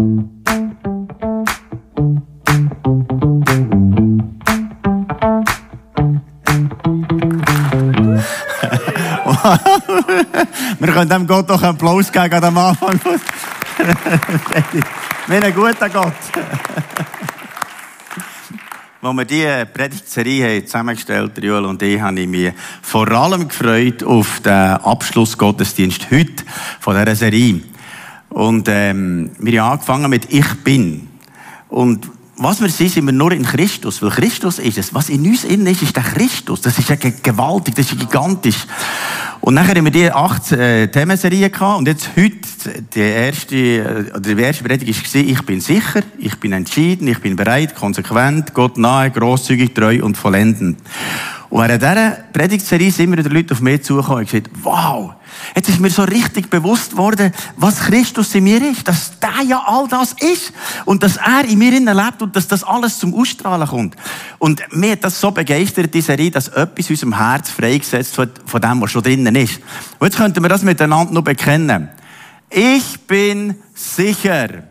[10.78, 12.98] Wir können dem Gott doch einen Applaus geben am Anfang.
[15.26, 16.14] Wir ein guter Gott.
[19.02, 24.02] Als wir diese Predigtserie zusammengestellt haben, Joel und ich, habe ich mich vor allem gefreut
[24.02, 26.44] auf den Abschlussgottesdienst heute
[26.80, 27.60] von dieser Serie.
[28.30, 31.08] Und ähm, wir haben angefangen mit Ich bin.
[31.68, 32.08] Und
[32.42, 34.94] was wir sind, sind wir nur in Christus, weil Christus ist es.
[34.94, 36.62] Was in uns innen ist, ist der Christus.
[36.62, 38.66] Das ist ja gewaltig, das ist gigantisch.
[39.42, 44.20] Und nachher haben wir die acht äh, Themenserien gehabt und jetzt heute, die erste, äh,
[44.20, 48.78] die erste Predigt war, ich bin sicher, ich bin entschieden, ich bin bereit, konsequent, Gott
[48.78, 50.78] nahe, grosszügig, treu und vollendend.
[51.50, 55.14] Und während dieser Predigtserie sind immer wieder Leute auf mich zugekommen und gesagt, wow,
[55.56, 59.60] jetzt ist mir so richtig bewusst worden, was Christus in mir ist, dass der ja
[59.66, 60.52] all das ist
[60.84, 63.96] und dass er in mir lebt und dass das alles zum Ausstrahlen kommt.
[64.38, 68.40] Und mir hat das so begeistert, diese Serie, dass etwas in unserem Herz freigesetzt wird
[68.46, 69.60] von dem, was schon drinnen ist.
[69.98, 71.88] Und jetzt könnten wir das miteinander noch bekennen.
[72.48, 74.62] Ich bin sicher.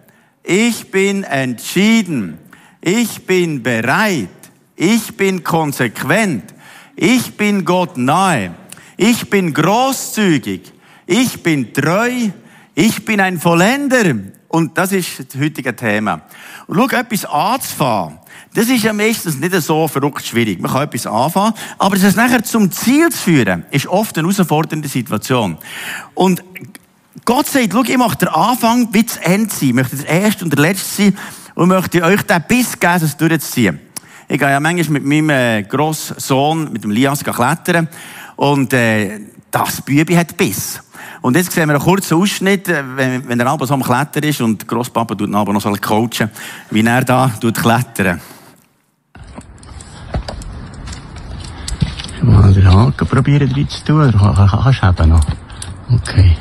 [0.43, 2.37] Ich bin entschieden.
[2.79, 4.29] Ich bin bereit.
[4.77, 6.53] Ich bin konsequent.
[7.01, 8.53] Ich bin Gott nahe.
[8.97, 10.73] Ich bin großzügig.
[11.05, 12.11] Ich bin treu.
[12.75, 14.15] Ich bin ein Vollender.
[14.49, 16.23] Und das ist das heutige Thema.
[16.67, 18.17] Und schau, etwas anzufangen.
[18.53, 20.59] Das ist ja meistens nicht so verrückt schwierig.
[20.59, 24.89] Man kann etwas anfangen, aber es nachher zum Ziel zu führen, ist oft eine herausfordernde
[24.89, 25.57] Situation.
[26.15, 26.43] Und
[27.23, 29.69] Gott sagt, schau, ich möchte den Anfang wie das Ende sein.
[29.69, 31.17] Ich möchte der Erste und der Letzte sein
[31.55, 33.79] und möchte euch den Biss geben, es durchzuziehen.
[34.31, 37.87] Ich gehe ja manchmal mit meinem äh, grossen Sohn, mit dem Lias, klettern.
[38.35, 40.83] Und äh, das Bübi hat Biss.
[41.21, 44.21] Und jetzt sehen wir einen kurzen Ausschnitt, äh, wenn, wenn er aber so am Klettern
[44.21, 46.29] ist und Grosspapa tut ihn aber noch so coachen,
[46.69, 48.21] wie er da tut klettern.
[52.21, 55.25] Mal den Haken probieren drin zu tun, oder kannst du eben noch?
[55.91, 56.37] Okay.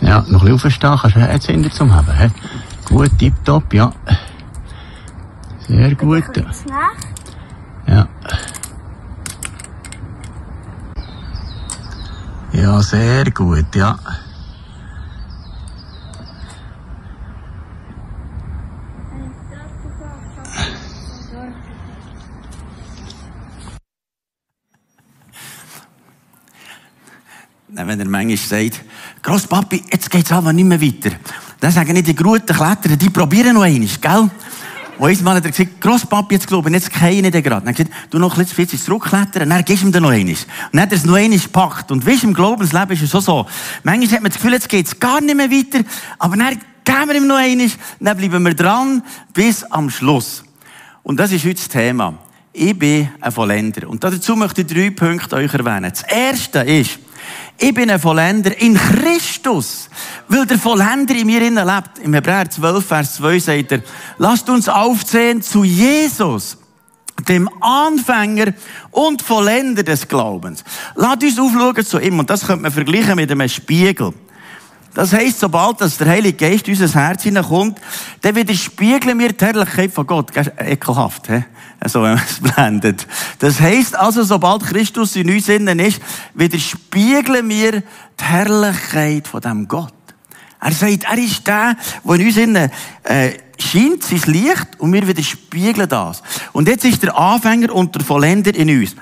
[0.00, 2.28] Ja, noch ein bisschen aufstehen, kannst du jetzt hinter zum haben, he?
[2.86, 3.92] Gut, tipptopp, ja.
[5.68, 6.24] Sehr gut.
[7.86, 8.08] Ja.
[12.52, 13.98] Ja, sehr gut, ja.
[27.70, 28.84] Wenn er manchmal sagt,
[29.22, 31.16] Grosspapi, jetzt geht's aber nicht mehr weiter.
[31.60, 34.30] Dann sagen nicht die guten Kletterer, die probieren noch einmal, gell?
[34.98, 37.64] Und einmal hat er gesagt, Grosspapi, jetzt glauben, jetzt keine den gerade.
[37.64, 40.10] Dann hat er gesagt, du noch ein bisschen zurückklettern, dann gibst du ihm dann noch
[40.10, 40.44] eines.
[40.44, 41.92] Und dann hat er es noch eines gepackt.
[41.92, 43.46] Und weißt, im Glaubensleben ist es so so.
[43.84, 45.84] Manchmal hat man das Gefühl, jetzt geht's gar nicht mehr weiter,
[46.18, 50.42] aber dann geben wir ihm noch eines, dann bleiben wir dran, bis am Schluss.
[51.02, 52.14] Und das ist heute das Thema.
[52.52, 53.88] Ich bin ein Vollender.
[53.88, 55.90] Und dazu möchte ich drei Punkte euch erwähnen.
[55.90, 56.98] Das erste ist,
[57.60, 59.90] ich bin ein Vollender in Christus,
[60.28, 61.98] weil der Vollender in mir innen lebt.
[62.02, 63.82] Im Hebräer 12, Vers 2 sagt er,
[64.18, 66.56] lasst uns aufzählen zu Jesus,
[67.28, 68.54] dem Anfänger
[68.92, 70.62] und Vollender des Glaubens.
[70.94, 72.20] Lasst uns aufschauen zu ihm.
[72.20, 74.12] Und das könnte man vergleichen mit einem Spiegel.
[74.94, 77.78] Das heisst, sobald das der Heilige Geist in unser Herz hineinkommt,
[78.22, 80.32] dann widerspiegeln wir die Herrlichkeit von Gott.
[80.58, 81.44] Ekelhaft, he?
[81.86, 83.06] so wenn man es blendet.
[83.38, 86.00] Das heisst also, sobald Christus in uns innen ist,
[86.34, 89.92] widerspiegeln wir die Herrlichkeit von dem Gott.
[90.60, 92.70] Er sagt, er ist der, der in uns innen
[93.04, 96.22] äh, scheint, sein Licht, und wir widerspiegeln das.
[96.52, 98.96] Und jetzt ist der Anfänger und der Vollender in uns.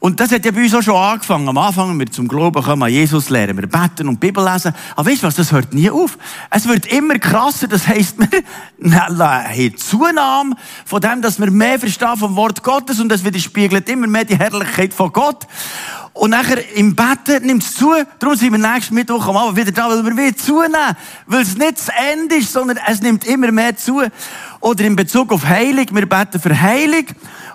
[0.00, 1.48] Und das hat ja bei uns auch schon angefangen.
[1.48, 4.72] Am Anfang, wir zum Glauben kommen, an Jesus lernen, wir beten und Bibel lesen.
[4.94, 6.16] Aber weißt du was, das hört nie auf.
[6.50, 7.66] Es wird immer krasser.
[7.66, 8.16] Das heisst,
[8.78, 10.54] wir haben Zunahme
[10.84, 14.38] von dem, dass wir mehr verstehen vom Wort Gottes und das widerspiegelt immer mehr die
[14.38, 15.46] Herrlichkeit von Gott.
[16.12, 17.92] Und nachher im Betten nimmt es zu.
[18.18, 20.96] Darum sind wir nächsten Mittwoch am Abend wieder da, weil wir wieder zunehmen.
[21.26, 24.02] Weil es nicht das Ende ist, sondern es nimmt immer mehr zu.
[24.60, 25.86] Oder in Bezug auf Heilung.
[25.92, 27.04] Wir beten für Heilung.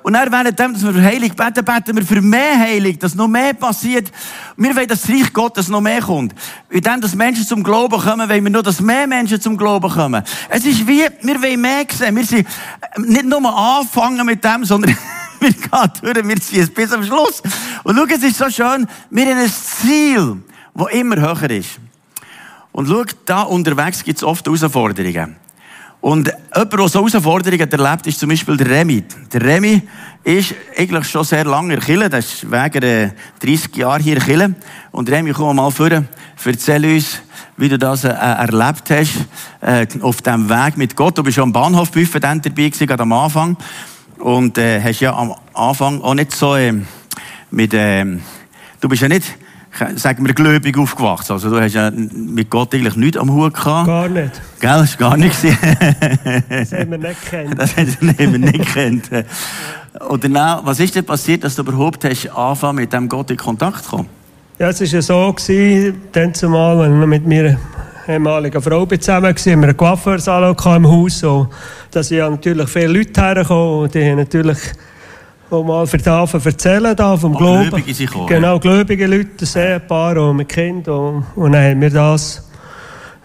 [0.04, 3.30] Und dann, während dass wir für Heilung beten, beten wir für mehr Heilung, dass noch
[3.30, 4.12] mehr passiert.
[4.58, 6.36] Wir wollen, dass das Reich Gottes noch mehr kommt.
[6.70, 9.90] In dem, dass Menschen zum Glauben kommen, wollen wir nur, dass mehr Menschen zum Glauben
[9.90, 10.22] kommen.
[10.50, 12.16] Es ist wie, wir wollen mehr sehen.
[12.18, 12.48] Wir sind
[12.98, 14.96] nicht nur anfangen mit dem, sondern
[15.40, 17.42] wir gehen durch, wir ziehen es bis am Schluss.
[17.84, 20.38] Und schau, es ist so schön, wir haben ein Ziel,
[20.74, 21.80] das immer höher ist.
[22.74, 25.43] Und schau, da unterwegs gibt es oft Herausforderungen.
[26.04, 29.06] Und jemand, der so Herausforderungen erlebt, ist zum Beispiel der Remy.
[29.32, 29.82] Der Remy
[30.26, 32.10] ist eigentlich schon sehr lange in Kille.
[32.10, 34.54] Das ist wegen 30 Jahren hier in Kille.
[34.92, 35.90] Und Remy, komm mal vor,
[36.44, 37.22] erzähl uns,
[37.56, 39.14] wie du das äh, erlebt hast,
[39.62, 41.18] äh, auf dem Weg mit Gott.
[41.18, 43.56] Du bist schon am Bahnhof Büffe dann dabei gewesen, gerade am Anfang.
[44.20, 46.74] Und äh, hast ja am Anfang auch nicht so äh,
[47.50, 48.04] mit, äh,
[48.82, 49.38] du bist ja nicht,
[49.96, 51.34] sagen wir, gläubig aufgewachsen.
[51.34, 53.88] Also du hast ja mit Gott eigentlich nichts am Hut gehabt.
[53.88, 54.42] Gar nicht.
[54.60, 55.44] Gell, das ist gar nicht.
[55.44, 57.56] das haben wir nicht gekannt.
[57.58, 59.10] Das haben wir nicht gekannt.
[60.08, 63.38] Und danach, was ist denn passiert, dass du überhaupt hast angefangen mit dem Gott in
[63.38, 64.10] Kontakt zu kommen?
[64.60, 67.58] Ja, es war ja so, gewesen, dann zumal, wenn wir mit meiner
[68.08, 71.20] ehemaligen Frau zusammen waren, haben wir einen Coiffeursalon im Haus.
[71.20, 71.48] So,
[71.92, 74.60] da sind ja natürlich viele Leute hergekommen und die haben natürlich
[75.50, 77.70] auch mal für das erzählen da vom Glauben.
[77.70, 80.88] Gläubige sind gekommen, Genau, gläubige Leute, ein Ehepaar und mit Kind.
[80.88, 82.50] Und, und dann haben wir das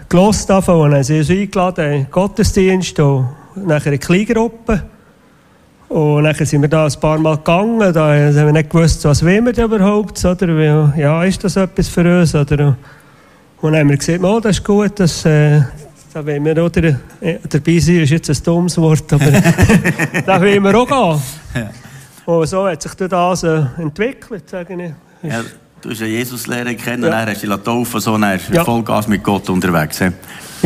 [0.08, 3.28] gelost davon und haben sie uns eingeladen in den Gottesdienst und
[3.66, 4.82] nachher in Kleingruppe.
[5.88, 9.24] Und dann sind wir da ein paar Mal gegangen, da haben wir nicht gewusst, was
[9.24, 12.76] wollen wir überhaupt, oder, ja, ist das etwas für uns, oder,
[13.62, 15.62] und dann haben wir gesagt, oh, das ist gut, das, äh,
[16.12, 19.30] da wollen wir auch der, äh, dabei sein, ist jetzt ein dummes Wort, aber
[20.26, 21.20] da wollen wir auch
[21.54, 21.68] gehen.
[22.28, 25.30] Und so hat sich das äh, entwickelt, sage ich.
[25.30, 25.40] Ja,
[25.80, 27.08] du hast ja Jesus lernen kennen, ja.
[27.08, 28.64] dann hast du dich taufen, so dann ja.
[28.66, 29.98] Vollgas mit Gott unterwegs.
[29.98, 30.10] He?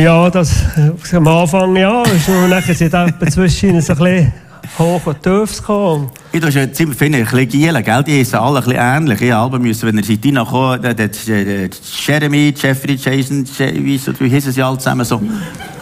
[0.03, 4.33] Ja, das äh, am Anfang ja, und dann sind da zwischen so ein bisschen
[4.77, 6.11] hoch und tief gekommen.
[6.33, 8.03] Ich tue ja ziemlich finde ein bisschen gielen, gell?
[8.03, 9.21] Die sind alle ein bisschen ähnlich.
[9.21, 11.69] Ich habe müssen, wenn er seit Dina kam, der, der, der
[12.05, 15.21] Jeremy, Jeffrey, Jason, wie, hießen sie alle zusammen so?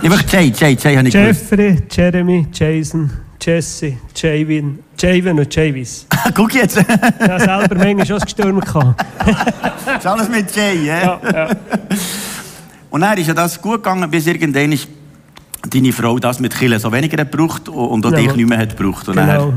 [0.03, 1.81] Einfach Jay, Jay, Jay habe ich Jeffrey.
[1.89, 3.09] Jeremy, Jason,
[3.41, 6.05] Jesse, Javin, Javin und Javis.
[6.35, 6.75] Guck jetzt!
[7.19, 8.65] ja, selber manchmal schon gestürmt.
[9.97, 11.01] ist alles mit Jay, ja?
[11.01, 11.49] ja, ja.
[12.89, 14.87] Und dann ist ja das gut gegangen, bis irgendwann ist
[15.69, 18.57] deine Frau das mit Kille so weniger hat gebraucht und auch ja, dich nicht mehr
[18.57, 19.07] hat gebraucht.
[19.09, 19.53] Und genau.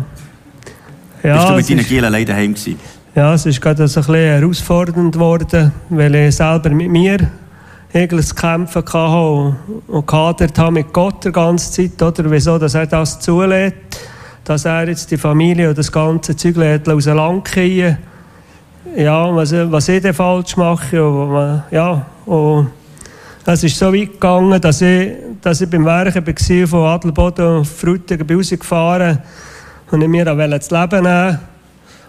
[1.23, 2.79] ja, bist du mit deinen Kielen leider heim gewesen.
[3.15, 7.31] Ja, es ist gerade so ein bisschen herausfordernd geworden, weil ich selber mit mir
[7.95, 9.57] eigentlich kämpfen hatte
[9.87, 12.31] und gehadert habe mit Gott die ganze Zeit, oder?
[12.31, 13.75] Wieso, dass er das zulässt,
[14.43, 17.97] dass er jetzt die Familie und das ganze Zeug lässt aus dem Land kriegen.
[18.97, 22.69] Ja, was, was ich denn falsch mache, und, ja, und
[23.47, 27.69] es ist so weit gegangen, dass ich, dass ich beim Werken war, von Adelboden auf
[27.69, 29.19] Frutigen rausgefahren
[29.91, 31.39] und ich mir das Leben nehmen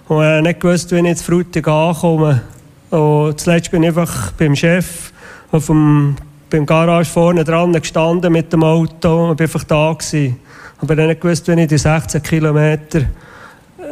[0.08, 2.42] und ich nicht gewusst, wie ich jetzt Frutigen ankomme.
[2.90, 5.12] Und zuletzt bin ich einfach beim Chef
[5.56, 6.16] auf dem,
[6.50, 10.38] beim Garage vorne dran gestanden mit dem Auto und bin einfach da gewesen.
[10.80, 13.02] Aber ich nicht gewusst, wie ich die 16 Kilometer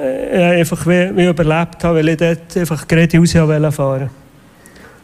[0.01, 4.10] äh, einfach wie, wie überlebt habe, weil ich dort einfach gerade raus fahren wollte.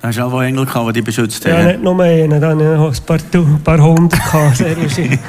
[0.02, 1.54] Hast du auch Engel gehabt, die dich beschützt haben?
[1.54, 3.18] Ja, nicht nur einen, dann habe ich ein paar,
[3.64, 4.22] paar hundert.
[4.56, 4.76] Sehr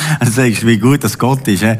[0.20, 1.62] also sagst wie gut das Gott ist.
[1.62, 1.74] He?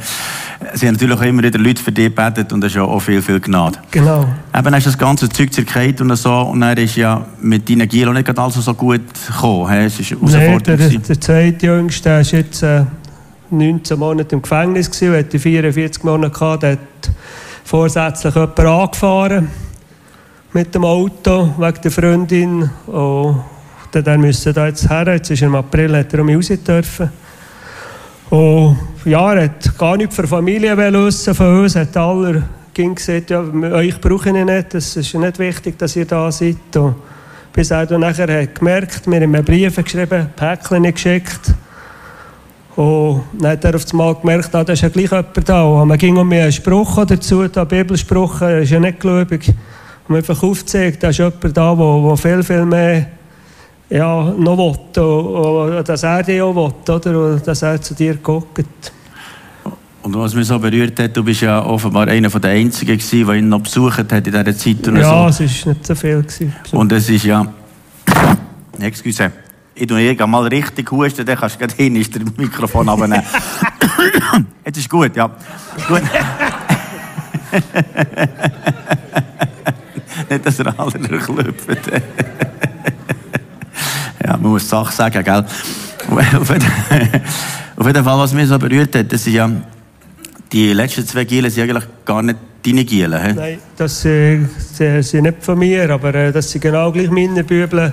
[0.75, 3.01] Sie haben natürlich auch immer wieder Leute für dich gebetet und das ist ja auch
[3.01, 3.79] viel, viel Gnade.
[3.91, 4.27] Genau.
[4.55, 7.89] Eben hast du das ganze Zeug zerkehrt und so und dann ist ja mit deinen
[7.89, 9.71] Gilo nicht alles so gut gekommen.
[9.71, 9.87] He?
[9.87, 12.85] Es ist nee, der, der zweite Jüngste war jetzt äh,
[13.51, 16.79] 19 Monate im Gefängnis gewesen, hatte 44 Monate gehabt, hat
[17.65, 19.49] vorsätzlich jemanden angefahren
[20.53, 22.71] mit dem Auto wegen der Freundin.
[22.87, 23.41] Und
[23.93, 25.07] dann müssen da jetzt her.
[25.07, 27.11] Jetzt ist im April, hat er um raus dürfen.
[28.31, 31.75] Und ja, er hat gar nichts für Familie wissen von uns.
[31.75, 34.75] hat alle ging gesagt, ja, euch brauche ich nicht.
[34.75, 36.77] Es ist nicht wichtig, dass ihr da seid.
[36.77, 36.95] Und
[37.53, 41.55] bis er dann nachher hat gemerkt, mir haben Briefe geschrieben, Päckchen geschickt.
[42.77, 45.65] Und dann hat er auf einmal gemerkt, ah, da ist ja gleich jemand da.
[45.65, 49.53] Und man ging um einen Spruch dazu, der Bibelspruch, er ist ja nicht gläubig
[50.07, 53.07] und einfach aufzeigt, da ist jemand da, der viel, viel mehr
[53.91, 57.35] ja, noch will, und, dass er dich auch will, oder?
[57.35, 58.93] Und dass er zu dir guckt.
[60.03, 63.35] Und was mich so berührt hat, du bist ja offenbar einer der Einzigen gewesen, der
[63.35, 64.89] ihn noch besucht hat in dieser Zeit.
[64.89, 65.45] Und ja, so.
[65.45, 66.23] es war nicht so viel.
[66.23, 66.55] Gewesen.
[66.73, 67.47] Und es ist ja...
[68.81, 69.31] Excuse.
[69.75, 73.23] Ich tue irgendwann mal richtig husten, dann kannst du gleich hin, ist der Mikrofon abnehmen.
[74.65, 75.31] Jetzt ist gut, ja.
[75.89, 76.03] Gut.
[80.31, 81.67] nicht, dass er alle durchklopft.
[84.41, 85.45] Man muss Sachen sagen, gell?
[87.77, 89.51] Auf jeden Fall, was mich so berührt hat, das sind ja,
[90.53, 93.23] die letzten zwei Gielen sind eigentlich gar nicht deine Gielen.
[93.23, 93.33] He?
[93.33, 94.41] Nein, das äh,
[95.01, 97.93] sind nicht von mir, aber äh, das sind genau gleich meine Bübel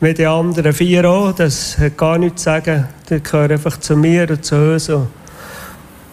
[0.00, 1.32] wie die anderen vier auch.
[1.32, 2.88] Das hat gar nichts zu sagen.
[3.08, 4.88] Die gehören einfach zu mir und zu uns.
[4.88, 5.06] Und,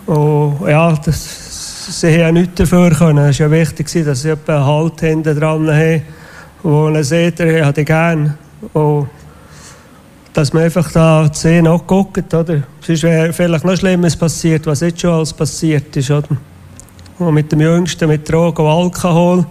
[0.05, 3.29] und ja, das, sie haben ja nichts dafür können.
[3.29, 6.01] Es war ja wichtig, dass sie einen Halt hinten dran haben,
[6.61, 8.37] wo man sieht, er hat gerne.
[8.73, 9.07] Und
[10.33, 12.63] dass man einfach da die Szene auch guckt, oder?
[12.81, 16.27] Sonst wäre vielleicht noch Schlimmes passiert, was jetzt schon alles passiert ist, oder?
[17.17, 19.45] Und mit dem Jüngsten, mit Drogen und Alkohol,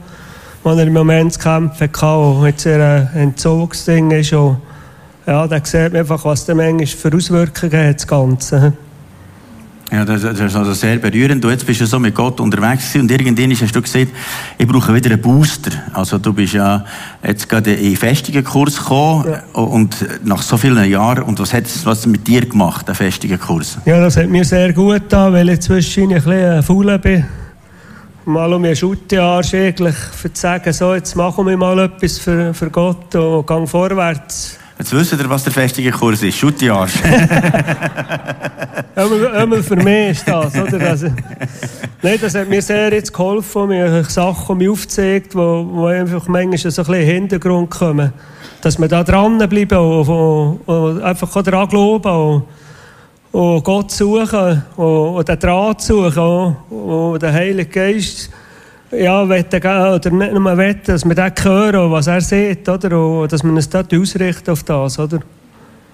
[0.62, 4.32] wo er im Moment zu kämpfen hatte und jetzt ein Entzugsding ist.
[4.32, 4.58] Und
[5.26, 8.73] ja, da sieht man einfach, was der manchmal für Auswirkungen hat, das Ganze.
[9.90, 11.42] Ja, das, das ist also sehr berührend.
[11.42, 14.09] Du jetzt bist ja so mit Gott unterwegs und irgendwann hast du gesagt,
[14.59, 15.71] ich brauche wieder einen Booster.
[15.95, 16.85] Also du bist ja
[17.26, 19.61] jetzt gerade in den Festigenkurs gekommen Ja.
[19.62, 21.23] und nach so vielen Jahren.
[21.23, 23.78] Und was hat es was mit dir gemacht, der Festigenkurs?
[23.87, 27.25] Ja, das hat mir sehr gut getan, weil ich zwischen ein bisschen faul bin.
[28.26, 32.52] Mal um einen Schuttearsch eigentlich, für zu sagen, so, jetzt machen wir mal etwas für,
[32.52, 34.59] für Gott und gang vorwärts.
[34.78, 36.38] Jetzt wisst ihr, was der Festigenkurs ist.
[36.38, 36.92] Schutt die Arsch.
[38.94, 40.78] Einmal, für mich ist das, oder?
[40.78, 41.02] Das,
[42.00, 46.68] nein, das hat mir sehr jetzt geholfen, mir Sachen mir aufgezeigt, wo einfach manchmal so
[46.68, 48.12] ein bisschen in den Hintergrund kommen.
[48.61, 52.44] Dass wir da dranbleiben und, und, und einfach daran glauben und,
[53.32, 58.30] und Gott suchen und, und den Draht suchen und, und den Heiligen Geist
[58.92, 62.99] ja, wetten, oder nicht nur wetten, dass wir den hören, was er sieht, oder?
[62.99, 65.21] Und dass wir uns dort ausrichten auf das, oder?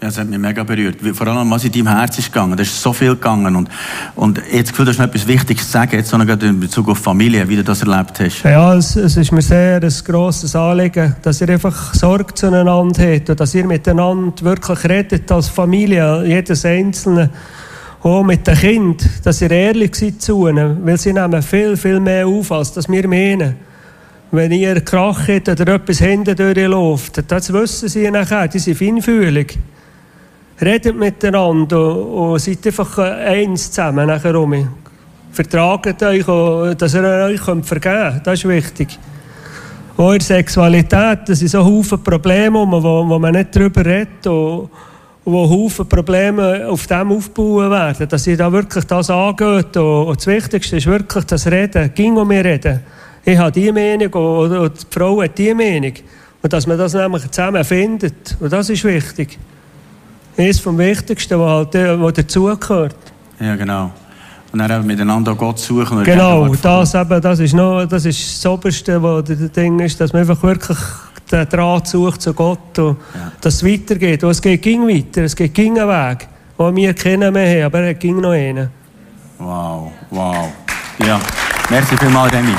[0.00, 0.96] Ja, das hat mich mega berührt.
[1.14, 2.56] Vor allem, was in deinem Herz ist gegangen.
[2.56, 3.56] Da ist so viel gegangen.
[3.56, 3.70] Und,
[4.16, 6.60] und jetzt Gefühl, du hast noch etwas Wichtiges zu sagen, jetzt so noch gerade in
[6.60, 8.42] Bezug auf Familie, wie du das erlebt hast.
[8.42, 13.30] Ja, es, es ist mir sehr ein grosses Anliegen, dass ihr einfach Sorge zueinander habt
[13.30, 17.30] und dass ihr miteinander wirklich redet als Familie, jedes Einzelne.
[18.04, 21.98] Auch mit den Kindern, dass ihr ehrlich seid zu ihnen, weil sie nehmen viel, viel
[22.00, 23.56] mehr auf, als das wir meinen.
[24.30, 29.58] Wenn ihr Krach habt oder etwas hinten durchläuft, das wissen sie nachher, die sind feinfühlig.
[30.60, 34.68] Redet miteinander und, seid einfach eins zusammen nachher um.
[35.32, 38.26] Vertragt euch, dass ihr euch vergeben könnt.
[38.26, 38.98] Das ist wichtig.
[39.96, 44.68] Auch in Sexualität, das sind so Haufen Probleme, wo, wo, man nicht darüber redet und
[45.24, 48.08] wo Haufen Probleme auf dem aufbauen werden.
[48.08, 51.92] Dass ihr da wirklich das angeht und, das Wichtigste ist wirklich das Reden.
[51.94, 52.80] Ging um mir reden.
[53.24, 55.94] Ich habe die Meinung und, die Frau hat die Meinung.
[56.42, 58.36] Und dass man das nämlich zusammen findet.
[58.38, 59.38] Und das ist wichtig.
[60.36, 62.96] Das ist vom Wichtigsten, was, halt, äh, was dazugehört.
[63.40, 63.92] Ja, genau.
[64.52, 66.04] Und dann eben miteinander Gott suchen.
[66.04, 70.12] Genau, das, eben, das, ist noch, das ist das Oberste, was das Ding ist, dass
[70.12, 70.78] man einfach wirklich
[71.34, 73.32] den Draht sucht zu Gott und Ja.
[73.40, 74.22] dass es weitergeht.
[74.24, 77.66] Und es geht ging weiter, es geht ging einen Weg, den wir kennen mehr haben,
[77.66, 78.68] aber er ging noch einen.
[79.38, 80.52] Wow, wow.
[81.04, 81.20] Ja,
[81.70, 82.54] merci vielmals, Remy.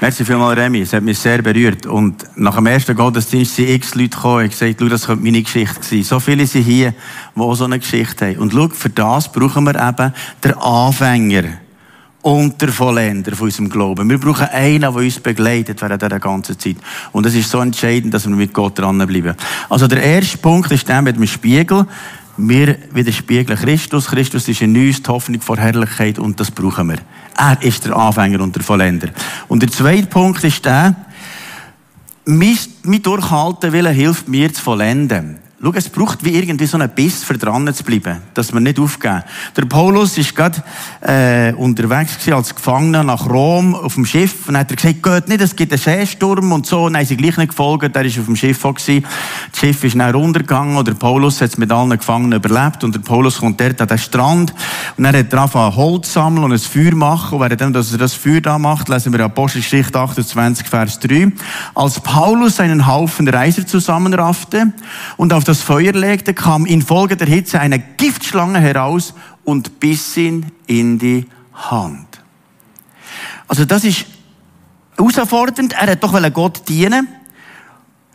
[0.00, 0.80] Merci vielmals, Remy.
[0.82, 1.86] Es hat mich sehr berührt.
[1.86, 5.82] Und nach dem ersten Gottesdienst sind x Leute gekommen und gesagt, das könnte meine Geschichte
[5.82, 6.02] sein.
[6.02, 6.92] So viele sind hier,
[7.34, 8.36] die auch so eine Geschichte haben.
[8.36, 10.12] Und schau, für das brauchen wir eben
[10.42, 11.44] den Anfänger
[12.24, 14.08] und der Vollender von unserem Glauben.
[14.08, 16.76] Wir brauchen einen, der uns begleitet während dieser ganzen Zeit.
[17.12, 19.34] Und es ist so entscheidend, dass wir mit Gott dranbleiben.
[19.68, 21.86] Also der erste Punkt ist der mit dem Spiegel.
[22.38, 24.06] Wir widerspiegeln Christus.
[24.06, 26.98] Christus ist in uns die Hoffnung vor Herrlichkeit und das brauchen wir.
[27.36, 29.10] Er ist der Anfänger und der Vollender.
[29.46, 30.96] Und der zweite Punkt ist der,
[32.24, 32.56] mein,
[33.02, 35.43] Durchhalten hilft mir zu vollenden.
[35.64, 38.78] Schau, es braucht wie irgendwie so einen Biss, für dran zu bleiben, dass wir nicht
[38.78, 39.22] aufgeben.
[39.56, 40.62] Der Paulus ist gerade
[41.00, 45.28] äh, unterwegs gewesen als Gefangener nach Rom auf dem Schiff und hat er gesagt, geht
[45.28, 46.90] nicht, es gibt einen Schneesturm und so.
[46.90, 49.06] Nein, sie gleich nicht gefolgt, er ist auf dem Schiff auch gewesen.
[49.52, 52.94] Das Schiff ist dann runtergegangen und der Paulus hat es mit allen Gefangenen überlebt und
[52.94, 54.52] der Paulus kommt dort an den Strand
[54.98, 57.96] und er hat drauf an Holz sammeln und ein Feuer machen und während dass er
[57.96, 61.32] das Feuer da macht, lesen wir Apostelgeschichte 28, Vers 3.
[61.74, 64.74] Als Paulus einen Haufen Reiser zusammenraffte
[65.16, 70.50] und auf das Feuer legte, kam infolge der Hitze eine Giftschlange heraus und biss ihn
[70.66, 72.22] in die Hand.
[73.46, 74.06] Also das ist
[74.96, 75.74] herausfordernd.
[75.74, 77.08] Er hat doch Gott dienen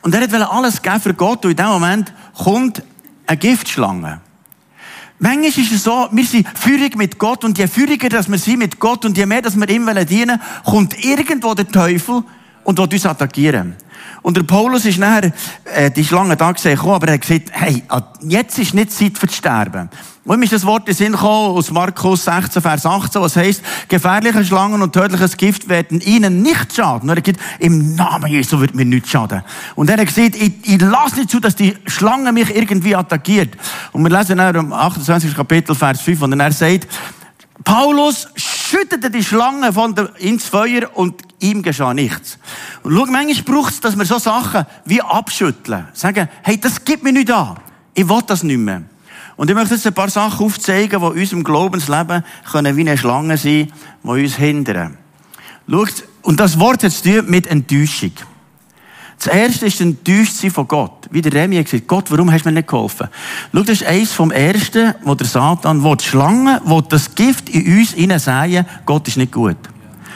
[0.01, 2.84] und er wollte alles geben für Gott und in dem Moment kommt
[3.27, 4.22] eine Giftschlange.
[5.22, 8.60] Manchmal ist es so, wir sind führig mit Gott und je führiger dass wir sind
[8.60, 12.24] mit Gott und je mehr dass wir ihm dienen wollen, kommt irgendwo der Teufel
[12.63, 13.75] und will uns attackieren.
[14.22, 15.32] Und der Paulus ist nachher,
[15.66, 17.84] äh, die Schlange da gesehen, aber er hat gesagt, hey,
[18.22, 19.89] jetzt ist nicht Zeit für das Sterben.
[20.25, 23.63] Und ihm ist das Wort in Sinn gekommen, aus Markus 16, Vers 18, was heisst,
[23.88, 27.10] gefährliche Schlangen und tödliches Gift werden ihnen nicht schaden.
[27.10, 29.42] Und er gesagt, im Namen Jesu wird mir nichts schaden.
[29.75, 33.58] Und er hat gesagt, ich, ich lasse nicht zu, dass die Schlange mich irgendwie attackiert.
[33.92, 35.34] Und wir lesen dann im 28.
[35.34, 36.88] Kapitel, Vers 5, und er sagt,
[37.63, 42.38] Paulus schüttete die Schlange von der, ins Feuer und ihm geschah nichts.
[42.84, 45.88] Und schau, manchmal braucht es, dass wir so Sachen wie abschütteln.
[45.93, 47.58] Sagen, hey, das gibt mir nicht an.
[47.93, 48.84] Ich will das nicht mehr.
[49.36, 53.38] Und ich möchte jetzt ein paar Sachen aufzeigen, die unserem Glaubensleben können wie eine Schlange
[53.38, 53.72] sein,
[54.03, 54.98] die uns hindern.
[55.69, 58.12] Schaut, und das Wort hat zu tun mit Enttäuschung.
[59.17, 61.08] Das erste ist enttäuscht sein von Gott.
[61.12, 63.08] Wie der Remi gesagt, Gott, warum hast du mir nicht geholfen?
[63.53, 65.96] Schau, das ist eins vom Ersten, wo der Satan will.
[65.98, 69.58] Die Schlange will das Gift in uns hineinsäen, Gott ist nicht gut.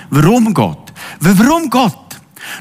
[0.10, 0.83] Warum Gott?
[1.20, 1.98] Warum Gott?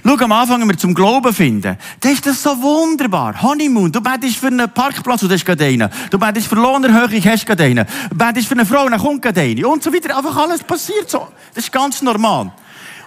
[0.04, 3.40] Schau, am Anfang, wenn wir zum Glauben finden, dann ist das so wunderbar.
[3.42, 5.88] Honeymoon, du betest für einen Parkplatz und hast gerade einen.
[6.10, 7.86] Du betest für Lohnerhöhung, hast gerade einen.
[8.10, 9.66] Du betest für eine Frau, dann kommt gerade eine.
[9.66, 10.16] Und so weiter.
[10.16, 11.28] Einfach alles passiert so.
[11.54, 12.52] Das ist ganz normal.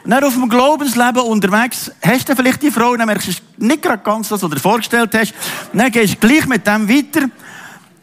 [0.03, 3.81] Und dann auf dem Glaubensleben unterwegs, hast du vielleicht die Frau, dann merkst du nicht
[3.81, 5.33] gerade ganz das, was du dir vorgestellt hast.
[5.73, 7.27] Dann gehst du gleich mit dem weiter.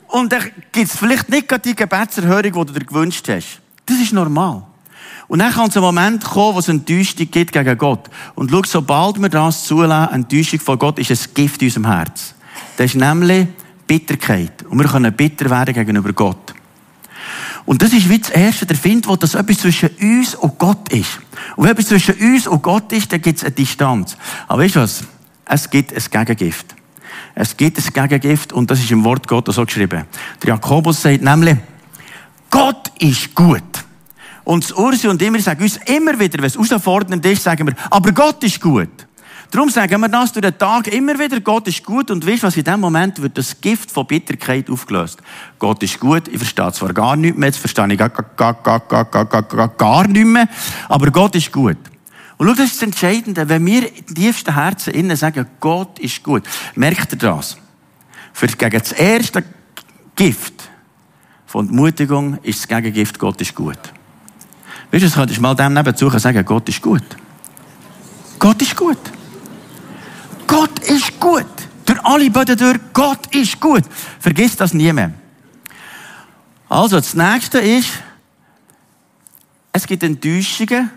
[0.09, 3.61] Und dann gibt es vielleicht nicht gerade die Gebetserhörung, die du dir gewünscht hast.
[3.87, 4.65] Das ist normal.
[5.33, 8.11] Und dann kann es ein Moment kommen, wo es Enttäuschung gibt gegen Gott.
[8.35, 12.35] Und schau, sobald wir das zulassen, Enttäuschung von Gott, ist ein Gift in unserem Herz.
[12.77, 13.47] Das ist nämlich
[13.87, 14.63] Bitterkeit.
[14.65, 16.53] Und wir können bitter werden gegenüber Gott.
[17.65, 20.93] Und das ist wie das Erste, der findet, wo das etwas zwischen uns und Gott
[20.93, 21.19] ist.
[21.57, 24.19] Und wenn etwas zwischen uns und Gott ist, dann gibt es eine Distanz.
[24.49, 25.03] Aber weißt du was?
[25.47, 26.75] Es gibt ein Gegengift.
[27.35, 30.05] Es gibt ein Gegengift und das ist im Wort Gottes so geschrieben.
[30.43, 31.57] Der Jakobus sagt nämlich,
[32.51, 33.63] Gott ist gut.
[34.45, 38.13] Und Ursi und immer sagen uns immer wieder, wenn es herausfordernd ist, sagen wir, aber
[38.13, 38.91] Gott ist gut.
[39.53, 42.11] Darum sagen wir das durch den Tag immer wieder, Gott ist gut.
[42.11, 45.21] Und weißt was, in dem Moment wird das Gift von Bitterkeit aufgelöst.
[45.59, 48.81] Gott ist gut, ich verstehe zwar gar nichts mehr, jetzt verstehe ich gar, gar, gar,
[48.81, 50.49] gar, gar, gar, gar, gar nicht mehr,
[50.89, 51.77] aber Gott ist gut.
[52.39, 53.47] Und schau, das ist das Entscheidende.
[53.47, 56.45] Wenn wir in tiefsten Herzen innen sagen, Gott ist gut,
[56.75, 57.59] merkt ihr das?
[58.33, 59.45] Für gegen das erste
[60.17, 60.55] Gift
[61.45, 63.79] von Entmutigung ist das Gegengift, Gott ist gut.
[64.93, 67.03] Weißt du, das könntest du mal dem nebenzu sagen, Gott ist gut.
[68.39, 68.99] Gott ist gut.
[70.47, 71.47] Gott ist gut.
[71.87, 73.85] Durch alle Böden durch, Gott ist gut.
[74.21, 75.13] Vergiss das nie mehr.
[76.69, 77.89] Also, das nächste ist,
[79.73, 80.91] es gibt Enttäuschungen,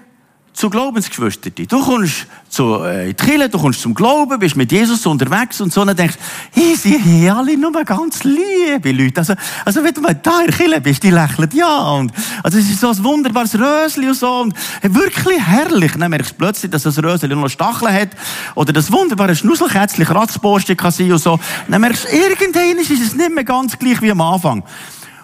[0.55, 1.53] zu Glaubensgeschwistern.
[1.67, 5.59] Du kommst zu, äh, in die Kirche, du kommst zum Glauben, bist mit Jesus unterwegs
[5.59, 6.15] und so, und denkst
[6.53, 9.19] hey, sie haben alle nur ganz liebe Leute.
[9.19, 9.33] Also,
[9.65, 11.91] also wenn du mal da in der bist, die lächeln ja.
[11.91, 15.91] Und, also es ist so ein wunderbares Rösli und so, und hey, wirklich herrlich.
[15.97, 18.09] Dann merkst du plötzlich, dass das Rösli noch Stacheln hat,
[18.55, 21.37] oder das wunderbare Schnusselkätzchen Kratzborste kann sein und so.
[21.67, 24.63] Dann merkst du, irgendwann ist es nicht mehr ganz gleich wie am Anfang.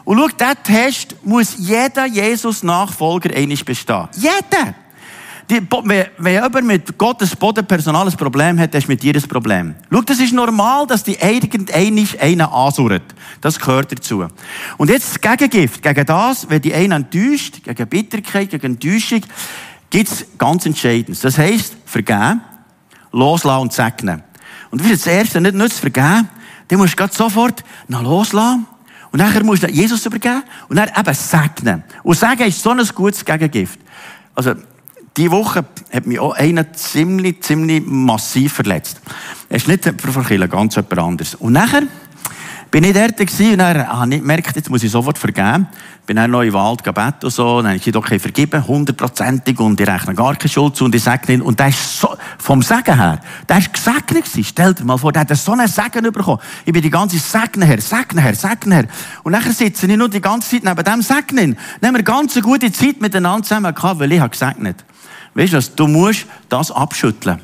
[0.04, 4.10] Und schau, dieser Test muss jeder Jesus-Nachfolger einig bestehen.
[4.18, 4.76] Jeder!
[5.52, 9.76] Die, wenn, wenn jemand mit Gottes Bodenpersonal ein Problem hat, ist mit dir ein Problem.
[9.92, 13.04] Schau, das ist normal, dass die irgendeinisch einen ansurrt.
[13.42, 14.26] Das gehört dazu.
[14.78, 15.82] Und jetzt das Gegengift.
[15.82, 19.24] Gegen das, wenn die einen enttäuscht, gegen Bitterkeit, gegen Enttäuschung,
[19.90, 21.20] gibt's ganz Entscheidendes.
[21.20, 22.40] Das heisst, vergeben,
[23.12, 24.24] loslassen und segnen.
[24.70, 26.30] Und wie das Erste nicht zu vergeben,
[26.70, 28.68] dann musst du sofort noch loslassen.
[29.12, 31.84] Und nachher musst du Jesus übergeben und dann eben segnen.
[32.04, 33.82] Und sagen ist so ein gutes Gegengift.
[34.34, 34.56] Also,
[35.18, 39.02] die Woche hat mich auch einer ziemlich, ziemlich massiv verletzt.
[39.50, 41.36] Er ist nicht von Kille, ganz jemand anderes.
[41.36, 41.84] Und nachher
[42.72, 45.68] bin ich dort gewesen, und dann habe ich gemerkt, jetzt muss ich sofort vergeben.
[46.06, 49.80] Bin dann noch im Wald gebeten und so, dann habe ich doch vergeben, hundertprozentig, und
[49.82, 52.62] ich rechne gar keine Schuld zu, und ich sage ihn, und der ist so, vom
[52.62, 53.20] Segen her,
[53.50, 54.44] der ist gesegnet gewesen.
[54.46, 56.40] Stell dir mal vor, der hat so einen Segen bekommen.
[56.64, 58.86] Ich bin die ganze Zeit Segen her, Segen her, Segen her.
[59.24, 61.58] Und nachher sitze ich nur die ganze Zeit neben dem Segen.
[61.82, 64.86] Dann haben wir ganz eine gute Zeit miteinander zusammen gehabt, weil ich habe gesegnet.
[65.34, 65.76] Weißt du was?
[65.76, 67.40] Du musst das abschütteln.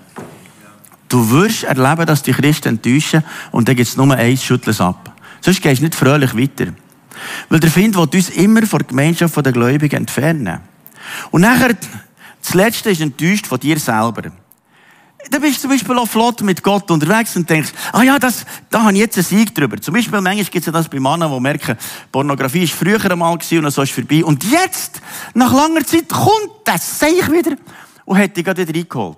[1.10, 4.82] Du wirst erleben, dass die Christen enttäuschen und dann gibt es nur eins, schüttel es
[4.82, 5.14] ab.
[5.42, 6.74] Sonst gehst du nicht fröhlich weiter.
[7.50, 10.60] Weil der Find will uns immer von der Gemeinschaft der Gläubigen entfernen.
[11.32, 11.76] Und nachher,
[12.42, 14.32] das Letzte ist enttäuscht von dir selber.
[15.30, 18.46] Da bist du zum Beispiel auch flott mit Gott unterwegs und denkst, ah ja, das,
[18.70, 19.80] da habe ich jetzt einen Sieg drüber.
[19.82, 21.78] Zum Beispiel, manchmal gibt es ja das bei Männern, die merken,
[22.12, 24.24] Pornografie ist früher einmal gewesen und so ist vorbei.
[24.24, 25.02] Und jetzt,
[25.34, 27.58] nach langer Zeit, kommt das Seich wieder
[28.06, 29.18] und hat dich gerade wieder reingeholt.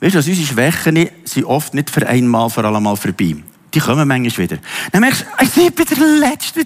[0.00, 3.36] Weißt du, also unsere Schwächen sind oft nicht für einmal, vor allem mal vorbei.
[3.72, 4.58] Die kommen manchmal wieder.
[4.92, 5.24] Dann merkst
[5.54, 6.60] du, ich bin der Letzte,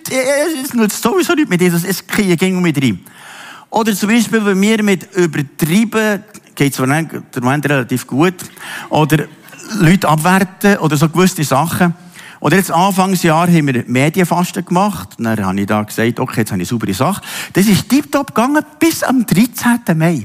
[0.62, 3.00] es nutzt sowieso nicht mit Jesus, es ging mit rein.
[3.70, 6.24] Oder zum Beispiel, wenn wir mit übertrieben
[6.58, 8.34] geht nicht, der Moment relativ gut,
[8.90, 9.24] oder
[9.78, 11.94] Leute abwerten oder so gewisse Sachen.
[12.40, 15.10] Oder jetzt Anfangsjahr haben wir Medienfasten gemacht.
[15.18, 17.20] Dann habe ich da gesagt, okay, jetzt habe ich saubere Sache.
[17.52, 19.98] Das ist tiptop gegangen bis am 13.
[19.98, 20.24] Mai.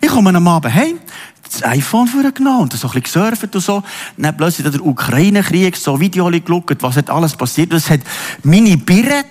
[0.00, 0.98] Ich komme am Abend heim,
[1.42, 3.82] das iPhone vorgenommen und so ein bisschen gesurft und so.
[4.16, 7.72] Dann plötzlich der Ukraine-Krieg, so Video geschaut, was hat alles passiert.
[7.72, 8.00] Das hat
[8.42, 9.24] meine Birne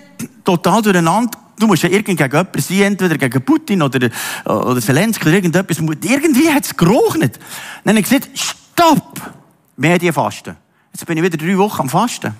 [0.44, 4.10] total durcheinander du musst ja irgendwie gegen jemanden sein, entweder gegen Putin oder,
[4.44, 5.78] oder Zelensky oder irgendetwas.
[5.78, 7.38] Irgendwie hat es gerochnet.
[7.84, 9.32] Dann habe ich gesagt, stopp!
[9.76, 10.56] Medienfasten.
[10.92, 12.34] Jetzt bin ich wieder drei Wochen am Fasten.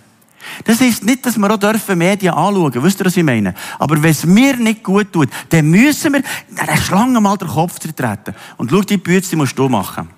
[0.65, 2.85] Das ist nicht, dass wir auch dürfen Medien anschauen dürfen.
[2.87, 3.55] Wisst ihr, was ich meine?
[3.79, 6.23] Aber wenn es mir nicht gut tut, dann müssen wir
[6.57, 8.35] einer Schlange mal den Kopf zertreten.
[8.57, 10.09] Und schau, die Bütze musst du machen.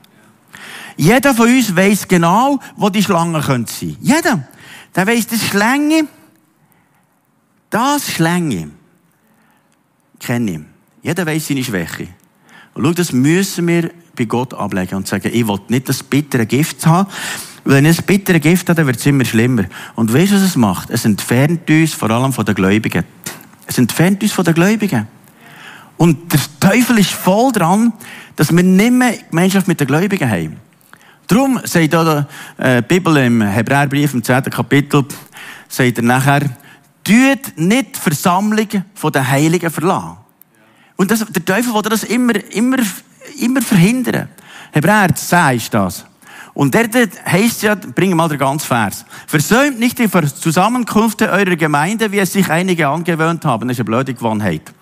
[0.96, 3.96] Jeder von uns weiß genau, wo die Schlangen sein können.
[4.00, 4.48] Jeder.
[4.94, 6.06] Der weiss, das Schlänge,
[7.70, 8.70] das Schlänge,
[10.20, 10.60] kenne ich.
[11.02, 12.08] Jeder weiss seine Schwäche.
[12.74, 16.46] Und schau, das müssen wir bei Gott ablegen und sagen, ich will nicht das bittere
[16.46, 17.08] Gift haben,
[17.64, 19.64] weil wenn das bittere Gift habe, dann wird es immer schlimmer.
[19.94, 20.90] Und weißt du, was es macht?
[20.90, 23.04] Es entfernt uns vor allem von den Gläubigen.
[23.66, 25.06] Es entfernt uns von den Gläubigen.
[25.96, 27.92] Und der Teufel ist voll dran,
[28.36, 30.56] dass wir nicht mehr Gemeinschaft mit den Gläubigen haben.
[31.26, 32.26] Darum sagt da
[32.58, 34.44] die äh, Bibel im Hebräerbrief im 10.
[34.44, 35.04] Kapitel,
[35.68, 36.48] sagt er nachher,
[37.08, 40.18] tut nicht die Versammlung den Heiligen verlassen.
[40.96, 42.78] Und das, der Teufel will das immer, immer,
[43.40, 44.28] immer verhindern.
[44.72, 46.04] Hebräer 10 ist das.
[46.52, 49.04] Und der, der heißt ja, bring mal den ganzen Vers.
[49.26, 53.68] Versäumt nicht die Zusammenkünfte eurer Gemeinde, wie es sich einige angewöhnt haben.
[53.68, 54.72] Das ist eine blöde Gewohnheit.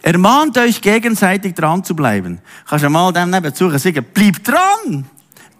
[0.00, 2.40] Ermahnt euch gegenseitig dran zu bleiben.
[2.66, 5.04] Kannst du mal dem nebenzu sagen, bleibt dran!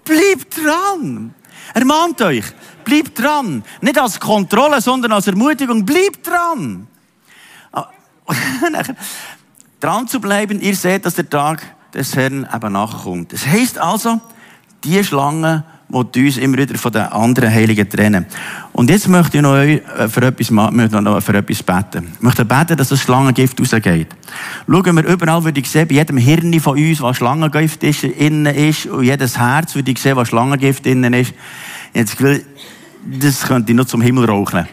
[0.05, 1.35] Bleibt dran!
[1.75, 2.45] Ermahnt euch,
[2.85, 3.65] bleibt dran!
[3.81, 6.89] Nicht als Kontrolle, sondern als Ermutigung, bleibt dran!
[9.81, 13.33] dran zu bleiben, ihr seht, dass der Tag des Herrn eben nachkommt.
[13.33, 14.21] Das heisst also,
[14.85, 18.27] die Schlange, die uns immer wieder von den anderen Heiligen trennen.
[18.73, 19.57] Und jetzt möchte ich noch
[20.09, 22.13] für etwas, noch für etwas beten.
[22.15, 24.09] Ich möchte beten, dass das Schlangengift rausgeht.
[24.67, 28.55] Schauen wir überall, würde ich sehen, bei jedem Hirn von uns, was Schlangengift ist, innen
[28.55, 31.35] ist, und jedes Herz würde ich sehen, was Schlangengift innen ist.
[31.93, 32.43] Jetzt will,
[33.05, 34.67] das könnte ich noch zum Himmel rauchen.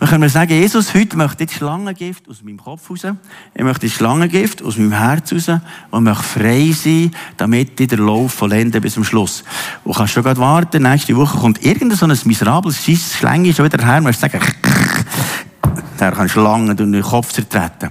[0.00, 3.06] Dann können wir sagen, Jesus, heute möchte ich Schlangengift aus meinem Kopf raus.
[3.54, 8.32] Ich möchte Schlangengift aus meinem Herz raus und möchte frei sein, damit ich den Lauf
[8.32, 9.44] vollende bis zum Schluss.
[9.84, 13.84] Und kannst schon gerade warten, nächste Woche kommt irgendein so ein miserables Schlange schon wieder
[13.84, 14.40] her, du sagen,
[16.00, 17.90] der kann Schlangen durch den Kopf zertreten.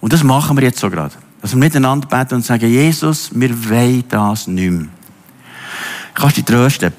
[0.00, 1.14] Und das machen wir jetzt so gerade.
[1.40, 4.88] Dass wir miteinander beten und sagen, Jesus, wir wollen das nicht mehr.
[6.14, 6.92] Kannst dich trösten.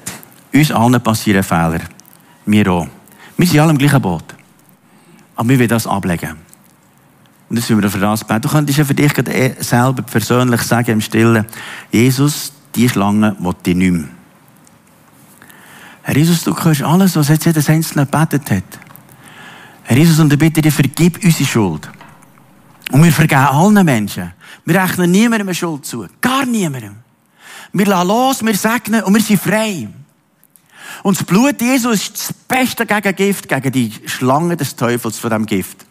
[0.54, 1.80] Uns allen passieren Fehler.
[2.50, 2.88] Wir auch.
[3.36, 4.24] Wir sind alle im gleichen Boot.
[5.36, 6.36] Aber wir wollen das ablegen.
[7.50, 8.40] Und das wollen wir für das beten.
[8.40, 11.44] Du könntest ja für dich eh selber persönlich sagen im Stillen,
[11.92, 14.04] Jesus, die Schlange will ich nicht mehr.
[16.02, 18.78] Herr Jesus, du hörst alles, was jetzt jedes Einzelne gebetet hat.
[19.82, 21.90] Herr Jesus, und ich bitte dich, vergib unsere Schuld.
[22.90, 24.32] Und wir vergeben allen Menschen.
[24.64, 26.06] Wir rechnen niemandem Schuld zu.
[26.22, 26.96] Gar niemandem.
[27.74, 29.88] Wir lassen los, wir segnen und wir sind frei.
[31.02, 35.46] Und das Blut Jesu ist das beste Gegengift gegen die Schlange des Teufels von dem
[35.46, 35.86] Gift.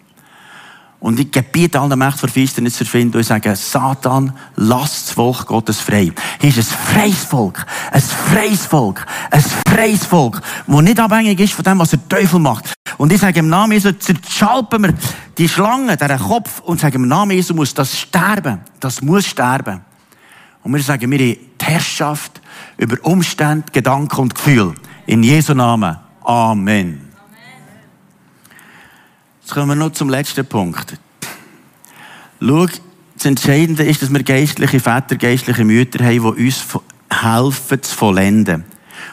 [1.00, 5.46] Und ich gebiete allen Mächten vor Finsternis zu erfinden und sage, Satan, lass das Volk
[5.46, 6.12] Gottes frei.
[6.41, 7.65] Hier ist ein freies Volk.
[7.91, 9.06] Ein freies Volk.
[9.30, 10.41] Ein freies Volk.
[10.65, 12.74] Das nicht abhängig ist von dem, was der Teufel macht.
[12.98, 14.93] Und ich sage im Namen Jesu, zerschalpen wir
[15.38, 18.62] die Schlange, diesen Kopf, und sagen im Namen Jesu muss das sterben.
[18.80, 19.82] Das muss sterben.
[20.63, 22.41] Und wir sagen, wir haben die Herrschaft
[22.78, 24.74] über Umstände, Gedanken und Gefühle.
[25.08, 25.96] In Jesu Namen.
[26.26, 27.08] Amen.
[29.39, 31.00] Jetzt kommen wir noch zum letzten Punkt.
[32.41, 32.65] Schau,
[33.15, 36.65] das Entscheidende ist, dass wir geistliche Väter, geistliche Mütter haben, die uns
[37.10, 38.65] helfen zu vollenden.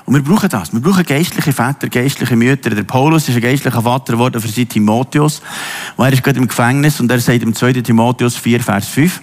[0.05, 0.73] Und wir brauchen das.
[0.73, 2.71] Wir brauchen geistliche Väter, geistliche Mütter.
[2.71, 5.43] Der Paulus ist ein geistlicher Vater geworden für sein Timotheus.
[5.97, 7.73] Und er ist gerade im Gefängnis und er sagt im 2.
[7.75, 9.23] Timotheus 4, Vers 5,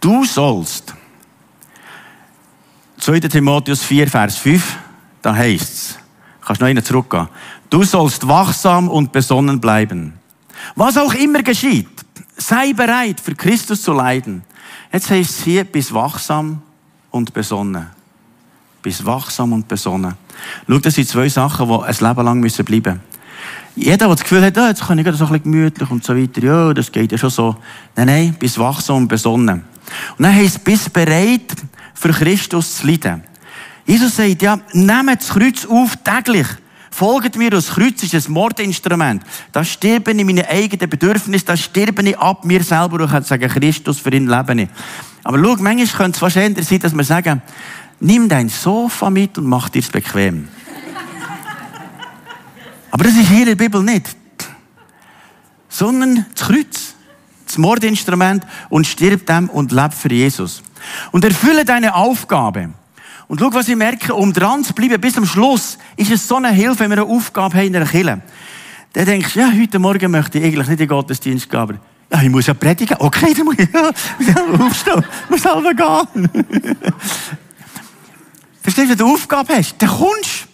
[0.00, 0.94] Du sollst,
[2.98, 3.20] 2.
[3.20, 4.78] Timotheus 4, Vers 5,
[5.26, 5.98] da heißt's,
[6.40, 7.28] kannst noch einen zurückgehen,
[7.68, 10.12] du sollst wachsam und besonnen bleiben.
[10.76, 11.88] Was auch immer geschieht,
[12.36, 14.44] sei bereit, für Christus zu leiden.
[14.92, 16.62] Jetzt heißt es hier, bis wachsam
[17.10, 17.88] und besonnen.
[18.82, 20.14] Bis wachsam und besonnen.
[20.68, 23.00] Schau, das sind zwei Sachen, die ein Leben lang müssen bleiben
[23.74, 26.04] Jeder, der das Gefühl hat, oh, jetzt kann ich gerade so ein bisschen gemütlich und
[26.04, 27.56] so weiter, ja, das geht ja schon so.
[27.96, 29.64] Nein, nein, bis wachsam und besonnen.
[30.18, 31.52] Und dann heißt es, bis bereit,
[31.94, 33.24] für Christus zu leiden.
[33.86, 36.48] Jesus sagt ja, nehmt das Kreuz auf täglich.
[36.90, 39.22] Folgt mir, das Kreuz ist ein Mordinstrument.
[39.52, 43.48] Da sterbe ich meine eigenen Bedürfnisse, da sterbe ich ab mir selber und kann sagen,
[43.48, 44.68] Christus, für ihn lebe ich.
[45.22, 47.42] Aber schau, manchmal könnte es wahrscheinlich sein, dass wir sagen,
[48.00, 50.48] nimm dein Sofa mit und mach dir es bequem.
[52.90, 54.16] Aber das ist hier in der Bibel nicht.
[55.68, 56.94] Sondern das Kreuz,
[57.46, 60.62] das Mordinstrument und stirb dem und leb für Jesus.
[61.12, 62.70] Und erfülle deine Aufgabe.
[63.28, 66.36] Und schau, was ich merke, um dran zu bleiben bis zum Schluss, ist es so
[66.36, 68.22] eine Hilfe, wenn wir eine Aufgabe haben in einer Kirche.
[68.92, 71.74] Dann denkst du, ja, heute Morgen möchte ich eigentlich nicht in den Gottesdienst gehen, aber
[72.12, 72.96] ja, ich muss ja predigen.
[73.00, 76.28] Okay, dann muss ich ja, aufstehen, muss selber gehen.
[78.62, 80.46] Verstehst du, wenn du eine Aufgabe hast, dann kommst du.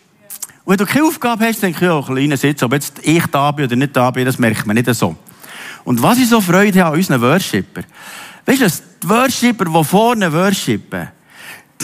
[0.65, 3.67] Wenn du keine Aufgabe hast, denkst du, ja, kleiner Sitz, ob jetzt ich da bin
[3.67, 5.15] oder nicht da bin, das merkt man nicht so.
[5.85, 7.83] Und was ich so Freude habe an unseren Worshipper,
[8.47, 8.69] weißt du,
[9.03, 11.09] die Worshipper, die vorne worshipen,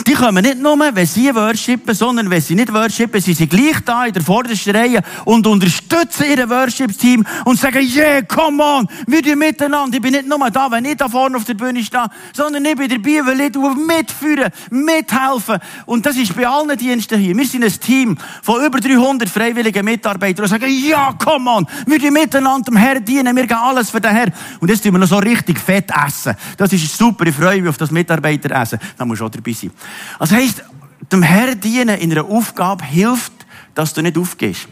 [0.07, 3.79] die kommen nicht nur, wenn sie worshipen, sondern wenn sie nicht worshipen, sind sie gleich
[3.85, 9.21] da in der vordersten Reihe und unterstützen ihr Worship-Team und sagen, yeah, come on, wir
[9.21, 9.95] tun miteinander.
[9.95, 12.75] Ich bin nicht nur da, wenn ich da vorne auf der Bühne stehe, sondern ich
[12.75, 15.59] bin dabei, weil ich mitführen, mithelfen.
[15.85, 17.35] Und das ist bei allen Diensten hier.
[17.35, 21.99] Wir sind ein Team von über 300 freiwilligen Mitarbeitern und sagen, ja, come on, wir
[21.99, 24.33] tun miteinander dem Herrn dienen, wir geben alles für den Herrn.
[24.59, 26.35] Und jetzt tun wir noch so richtig fett essen.
[26.57, 28.79] Das ist super, ich freue mich auf das Mitarbeiteressen.
[28.97, 29.71] Da muss auch dabei sein.
[30.19, 30.63] Das heisst,
[31.11, 33.33] dem Herrn dienen in einer Aufgabe hilft,
[33.75, 34.67] dass du nicht aufgehst.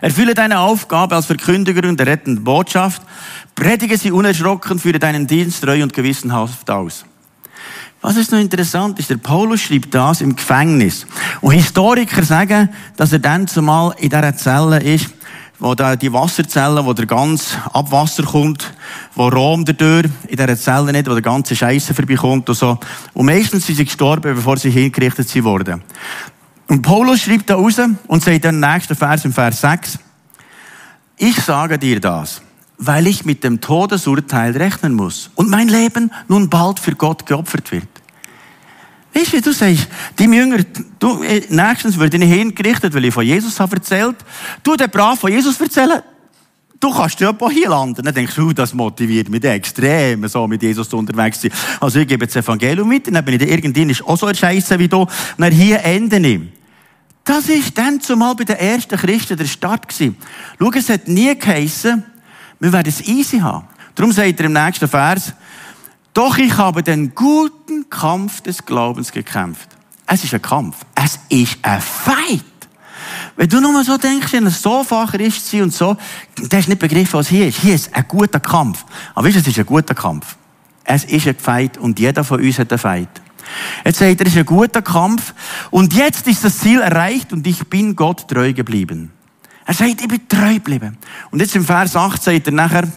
[0.00, 3.02] Erfülle deine Aufgabe als Verkündiger und der rettenden Botschaft.
[3.54, 7.04] Predige sie unerschrocken, führe deinen Dienst treu und gewissenhaft aus.
[8.02, 11.06] Was ist noch interessant ist, der Paulus schreibt das im Gefängnis.
[11.42, 15.10] Und Historiker sagen, dass er dann zumal in dieser Zelle ist,
[15.60, 18.72] wo da die Wasserzelle, wo der ganze Abwasser kommt,
[19.14, 22.78] wo Rom dadurch in dieser Zelle nicht, wo der ganze Scheiße vorbeikommt und so.
[23.12, 25.82] Und meistens sind sie gestorben, bevor sie hingerichtet sie wurden.
[26.66, 29.98] Und Paulus schreibt da raus und sagt dann im nächsten Vers, im Vers 6,
[31.18, 32.40] ich sage dir das,
[32.78, 37.70] weil ich mit dem Todesurteil rechnen muss und mein Leben nun bald für Gott geopfert
[37.72, 37.88] wird.
[39.12, 40.58] Weißt du, du sagst, deinem Jünger,
[40.98, 44.16] du, äh, nächstens würde ich hingerichtet, weil ich von Jesus habe erzählt.
[44.62, 46.00] Du, der brav von Jesus erzählen,
[46.78, 48.04] du kannst ja hier landen.
[48.04, 51.58] Dann denkst du, das motiviert mich extrem, so mit Jesus unterwegs zu sein.
[51.80, 55.00] Also ich gebe das Evangelium mit, dann bin ich irgendwann auch so Scheiße wie du,
[55.00, 56.40] und dann hier ende ich.
[57.24, 60.16] Das ist dann zumal bei den ersten Christen der Start gewesen.
[60.58, 62.02] Schau, es hat nie geheissen,
[62.58, 63.66] wir werden es easy haben.
[63.94, 65.34] Darum sagt er im nächsten Vers,
[66.14, 69.68] doch ich habe den guten Kampf des Glaubens gekämpft.
[70.06, 70.76] Es ist ein Kampf.
[70.94, 72.44] Es ist ein Fight.
[73.36, 75.96] Wenn du nur so denkst, wenn es so facher ist und so,
[76.36, 77.60] dann hast nicht begriffen, was hier ist.
[77.60, 78.84] Hier ist ein guter Kampf.
[79.14, 80.36] Aber weißt du, es ist ein guter Kampf.
[80.84, 83.08] Es ist ein Fight und jeder von uns hat einen Fight.
[83.84, 85.34] Jetzt sagt er, es ist ein guter Kampf
[85.70, 89.12] und jetzt ist das Ziel erreicht und ich bin Gott treu geblieben.
[89.66, 90.98] Er sagt, ich bin treu geblieben.
[91.30, 92.88] Und jetzt im Vers 8 sagt er nachher,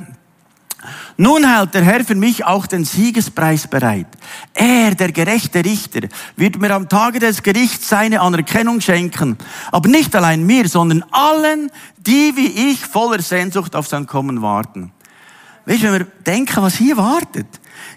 [1.17, 4.08] nun hält der Herr für mich auch den Siegespreis bereit.
[4.54, 9.38] Er, der gerechte Richter, wird mir am Tage des Gerichts seine Anerkennung schenken.
[9.72, 14.91] Aber nicht allein mir, sondern allen, die wie ich voller Sehnsucht auf sein Kommen warten.
[15.65, 17.48] Weißt du, wenn wir denken, was hier wartet,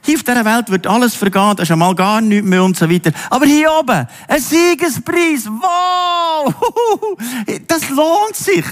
[0.02, 2.88] hier auf dieser Welt wird alles vergehen, da ist einmal gar nichts mehr und so
[2.90, 3.10] weiter.
[3.30, 6.54] Aber hier oben, ein Siegespreis, wow!
[7.66, 8.64] Das lohnt sich.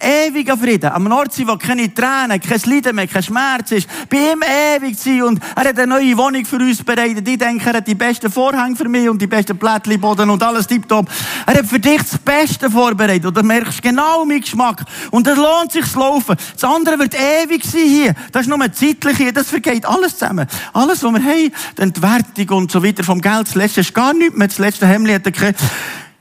[0.00, 0.90] Ewiger Frieden.
[0.90, 3.88] Am Nordsee, wo keine Tränen, kein Leiden mehr, kein Schmerz ist.
[4.08, 7.26] Bei ihm ewig sein und er hat eine neue Wohnung für uns bereitet.
[7.26, 10.66] Ich denke, er hat die besten Vorhänge für mich und die besten Plättchenboden und alles
[10.66, 11.08] tiptop.
[11.46, 14.84] Er hat für dich das Beste vorbereitet und du merkst genau meinen Geschmack.
[15.10, 16.36] Und es lohnt sich zu laufen.
[16.54, 18.14] Das andere wird ewig sein hier.
[18.32, 19.32] Das ist nur zeitlich hier.
[19.32, 20.46] Das vergeht alles zusammen.
[20.72, 24.14] Alles, was wir haben, die Entwertung und so weiter vom Geld, das letzte ist gar
[24.14, 24.48] nichts mehr.
[24.48, 25.56] Das letzte Hemd hat.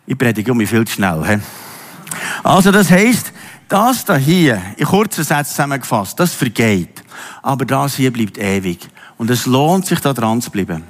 [0.05, 1.23] Ich predige um mich viel zu schnell.
[1.25, 1.37] He?
[2.43, 3.33] Also das heisst,
[3.67, 7.03] das da hier, in kurzen Sätzen zusammengefasst, das vergeht.
[7.41, 8.87] Aber das hier bleibt ewig.
[9.17, 10.83] Und es lohnt sich, da dran zu bleiben.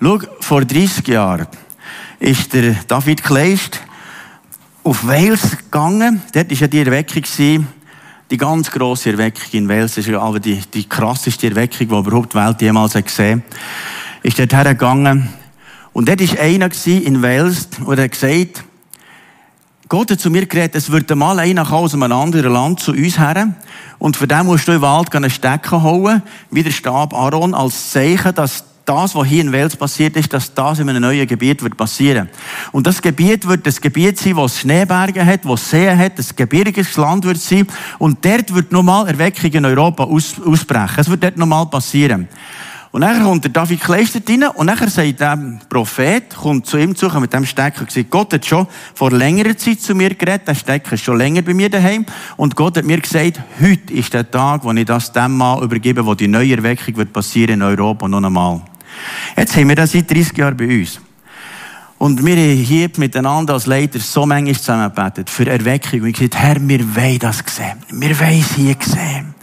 [0.00, 1.48] Schau, vor 30 Jahren
[2.20, 3.80] ist der David Kleist
[4.84, 6.22] auf Wales gegangen.
[6.32, 7.66] Dort war ja die Erweckung,
[8.30, 9.96] die ganz grosse Erweckung in Wales.
[9.96, 13.58] Ist aber die, die krasseste Erweckung, die überhaupt die Welt jemals gesehen hat.
[14.22, 15.28] Ist dort hergegangen.
[15.92, 18.64] Und dort war einer in Wales, der hat gesagt,
[19.88, 23.18] Gott hat zu mir geredet, es wird einmal einer aus einem anderen Land zu uns
[23.18, 23.54] her.
[23.98, 27.90] Und für den musst du im Wald einen Stecken holen, wie der Stab Aaron, als
[27.90, 31.62] Zeichen, dass das, was hier in Wales passiert ist, dass das in einem neuen Gebiet
[31.62, 32.28] wird passieren.
[32.72, 36.18] Und das Gebiet wird das Gebiet sein, wo es Schneeberge hat, wo es Seen hat,
[36.18, 37.66] das gebirgiges Land wird sein.
[37.98, 40.96] Und dort wird nochmal Erweckung in Europa aus, ausbrechen.
[40.96, 42.28] Es wird dort nochmal passieren.
[42.90, 46.96] Und dann kommt der David Kleistert rein und dann sagt der Prophet, kommt zu ihm
[46.96, 50.48] zu mit dem Stecker und sagt, Gott hat schon vor längerer Zeit zu mir geredet,
[50.48, 52.06] der Stecker ist schon länger bei mir daheim
[52.38, 56.06] und Gott hat mir gesagt, heute ist der Tag, wo ich das dem Mann übergebe,
[56.06, 58.62] wo die neue Erweckung wird passieren in Europa noch einmal.
[59.36, 61.00] Jetzt haben wir das seit 30 Jahren bei uns.
[61.98, 66.02] Und wir haben hier miteinander als Leiter so manchmal zusammengebetet für Erweckung.
[66.02, 67.82] Und ich gesagt, Herr, wir wollen das sehen.
[67.90, 69.34] Wir wollen es hier sehen.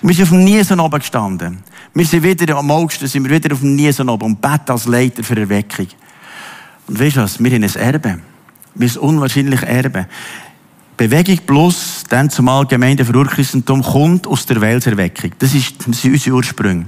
[0.00, 1.58] Und wir sind auf dem Niesen oben gestanden.
[1.94, 4.86] Wir sind wieder am August, sind wir wieder auf dem Niesen oben und beten als
[4.86, 5.88] Leiter für Erweckung.
[6.86, 7.42] Und weißt du was?
[7.42, 8.18] Wir haben ein Erbe.
[8.74, 10.06] Wir haben ein unwahrscheinliches Erbe.
[10.96, 15.32] Bewegung plus, dann zumal Gemeinde für Urchristentum, kommt aus der Welserweckung.
[15.38, 16.86] Das, ist, das sind unsere Ursprünge.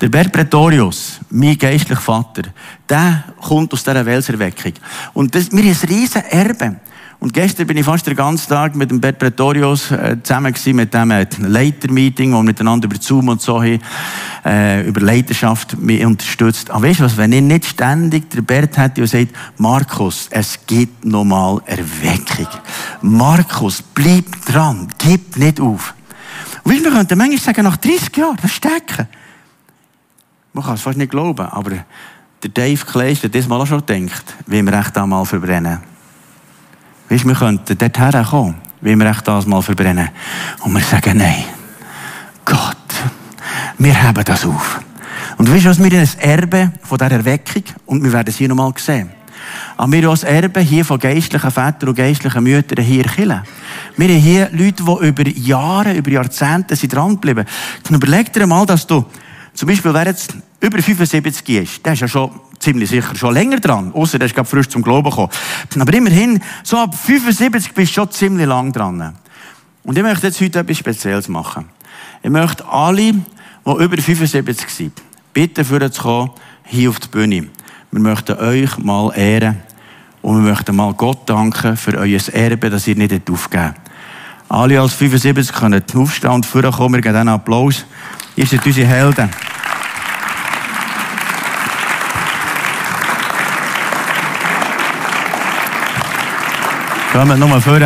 [0.00, 2.42] Der Bert Pretorius, mein geistlicher Vater,
[2.88, 4.72] der kommt aus dieser Welserweckung.
[5.14, 6.76] Und das, wir haben ein riesen Erbe.
[7.18, 10.76] Und gestern bin ich fast den ganzen Tag mit dem Bert Pretorius äh, zusammen gewesen,
[10.76, 13.80] mit dem äh, Leitermeeting, wo wir miteinander über Zoom und so haben,
[14.44, 16.70] äh, über Leiterschaft mich unterstützt.
[16.70, 20.66] Aber weißt du was, wenn ich nicht ständig der Bert hätte und sagt, Markus, es
[20.66, 22.48] gibt nochmal Erweckung.
[23.00, 25.94] Markus, bleib dran, gib nicht auf.
[26.64, 29.08] Und weißt du, wir könnten manchmal sagen, nach 30 Jahren, das stecken.
[30.52, 31.70] Man kann es fast nicht glauben, aber
[32.42, 35.95] der Dave Kleist hat das mal auch schon gedacht, wie wir echt einmal verbrennen.
[37.08, 40.08] Weißt wir könnten dorthin kommen, wie wir echt das mal verbrennen.
[40.60, 41.44] Und wir sagen, nein,
[42.44, 42.76] Gott,
[43.78, 44.80] wir haben das auf.
[45.38, 48.36] Und weißt du, was wir in ein Erbe von dieser Erweckung, und wir werden es
[48.36, 49.10] hier nochmal sehen,
[49.76, 53.42] aber wir als Erbe hier von geistlichen Vätern und geistlichen Müttern hier killen.
[53.96, 57.44] Wir haben hier Leute, die über Jahre, über Jahrzehnte sind dran geblieben.
[57.84, 59.04] Dann überleg dir mal, dass du,
[59.54, 62.30] zum Beispiel, wer jetzt über 75 ist, der ist ja schon
[62.66, 65.30] ziemlich sicher schon länger dran, außer der ist gerade frisch zum Glauben gekommen.
[65.78, 69.14] Aber immerhin, so ab 75 bist du schon ziemlich lang dran.
[69.84, 71.66] Und ich möchte jetzt heute etwas Spezielles machen.
[72.24, 73.22] Ich möchte alle, die
[73.64, 74.92] über 75 sind,
[75.32, 76.30] bitten, für zu kommen,
[76.64, 77.46] hier auf die Bühne.
[77.92, 79.58] Wir möchten euch mal ehren
[80.22, 83.74] und wir möchten mal Gott danken für euer Erbe, das ihr nicht aufgegeben
[84.48, 86.94] Alle als 75 können aufstehen und vorkommen.
[86.94, 87.86] Wir geben einen Applaus.
[88.34, 89.30] Ihr seid unsere Helden.
[97.16, 97.80] Kommt nochmal vor.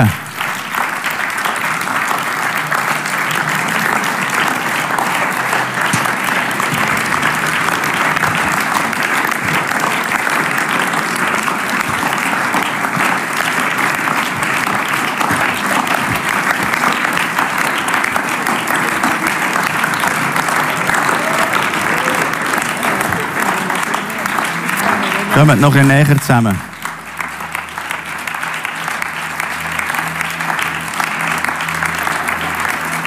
[25.32, 26.69] Kommt noch ein näher zusammen.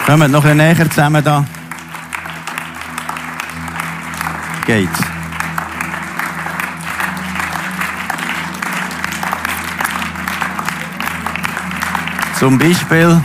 [0.06, 1.46] Kommt noch ein näher zusammen da.
[4.66, 5.00] Geht's.
[12.38, 13.22] Zum Beispiel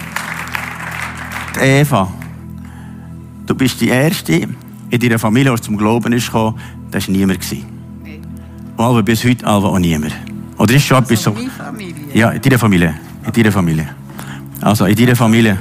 [1.56, 2.12] die Eva.
[3.46, 4.46] Du bist die Erste
[4.90, 6.60] in deiner Familie, die zum Glauben ist gekommen.
[6.92, 7.40] Das war niemand.
[8.04, 8.20] Nee.
[8.76, 10.14] Aber bis heute auch niemand.
[10.56, 11.34] Oder ist schon etwas so?
[11.56, 11.94] Familie.
[12.14, 12.94] Ja, in deiner Familie.
[13.26, 13.88] In deiner Familie.
[14.60, 15.58] Also in deiner Familie.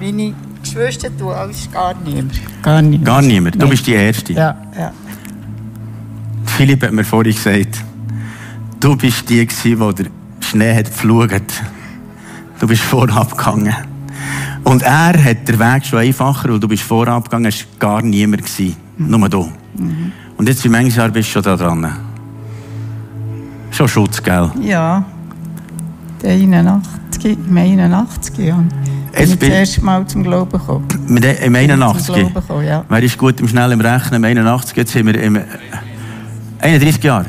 [0.00, 2.40] Meine Geschwister, du alles gar niemand.
[2.62, 3.04] Gar niemand.
[3.04, 3.62] Gar niemand.
[3.62, 4.32] Du bist die Erste.
[4.32, 4.92] Ja, ja.
[6.46, 7.84] Philipp hat mir vorhin gesagt,
[8.80, 10.06] du bist die, die der
[10.40, 11.42] Schnee hat geflogen.
[12.58, 13.74] Du bist vorab gegangen.
[14.64, 18.02] Und er hat den Weg schon einfacher, weil du bist vorab gegangen, es war gar
[18.02, 18.44] niemand.
[18.44, 19.10] Gewesen, mhm.
[19.10, 19.52] Nur du.
[19.76, 20.12] Mhm.
[20.38, 21.90] Und jetzt, wie manches Jahr bist du schon da dran?
[23.70, 24.50] Schon Schutz, gell?
[24.62, 25.04] Ja.
[26.22, 28.68] 81, im 81 Jahren.
[29.12, 30.86] Bin ich das erste Mal zum Glauben gekommen.
[31.42, 32.14] Im 81?
[32.14, 32.84] Gekommen, ja.
[32.88, 34.14] Wer ist gut im schnellen Rechnen?
[34.14, 35.40] Im 81, jetzt sind wir im
[36.60, 37.26] 31 Jahre.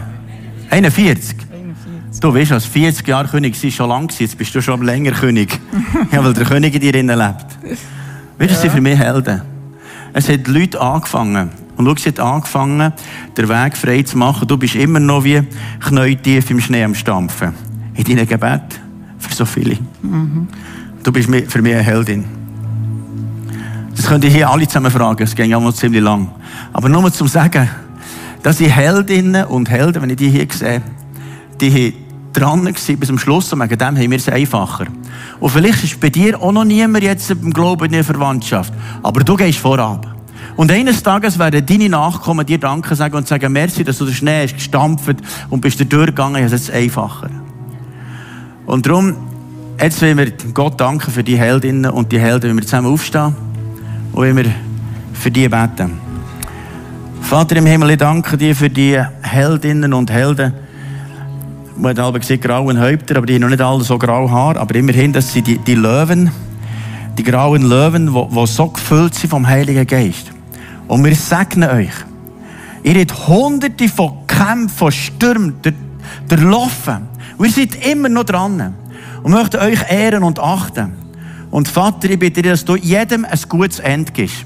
[0.70, 1.36] 41?
[1.52, 2.22] 41.
[2.22, 5.60] Du weißt, als 40 Jahre König war schon lang, jetzt bist du schon länger König.
[6.12, 7.16] ja, weil der König in dir lebt.
[7.16, 7.80] Weißt
[8.40, 9.42] du, das sind für mich Helden.
[10.14, 11.50] Es hat Leute angefangen.
[11.78, 12.94] Und schau, sie hat angefangen,
[13.38, 14.48] den Weg frei zu machen.
[14.48, 15.42] Du bist immer noch wie
[15.80, 17.54] knäutief im Schnee am Stampfen.
[17.96, 18.62] In deinem Gebet.
[19.18, 19.78] Für so viele.
[20.02, 20.48] Mhm.
[21.04, 22.26] Du bist für mich eine Heldin.
[23.96, 25.24] Das könnt ihr hier alle zusammen fragen.
[25.24, 26.32] Es ging ja noch ziemlich lang.
[26.74, 27.70] Aber nur zum Sagen,
[28.44, 30.82] dass die Heldinnen und Helden, wenn ich die hier sehe,
[31.60, 31.96] die
[32.34, 34.86] dran gewesen bis zum Schluss und wegen dem haben wir es einfacher.
[35.40, 38.74] Und vielleicht ist bei dir auch noch niemand jetzt im Glauben in der Verwandtschaft.
[39.04, 40.08] Aber du gehst vorab.
[40.56, 44.14] Und eines Tages werden deine Nachkommen dir Danke sagen und sagen, merci, dass du den
[44.14, 45.18] Schnee hast gestampft
[45.50, 47.30] und bist da durchgegangen, jetzt ist es einfacher.
[48.66, 49.16] Und darum,
[49.82, 53.36] jetzt wollen wir Gott danken für die Heldinnen und die Helden, wenn wir zusammen aufstehen
[54.12, 54.46] und wenn wir
[55.14, 56.00] für die beten.
[57.22, 60.54] Vater im Himmel, ich danke dir für die Heldinnen und Helden.
[61.78, 64.58] Man hat alle gesehen, grauen Häupter, aber die haben noch nicht alle so grau Haar.
[64.58, 66.30] Aber immerhin, das sind die, die Löwen,
[67.18, 70.32] die grauen Löwen, die so gefüllt sind vom Heiligen Geist.
[70.88, 71.94] Und wir segnen euch.
[72.84, 75.56] Ihr habt hunderte von Kämpfen, von Stürmen
[76.28, 77.08] durchlaufen.
[77.38, 78.76] Und ihr seid immer noch dran.
[79.24, 80.94] Und möchten euch ehren und achten.
[81.52, 84.46] Und Vater, ich bitte dir, dass du jedem ein gutes Ende gibst.